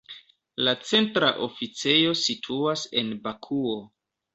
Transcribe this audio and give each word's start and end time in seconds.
La 0.67 0.73
centra 0.93 1.29
oficejo 1.49 2.19
situas 2.25 2.91
en 3.05 3.17
Bakuo. 3.31 3.83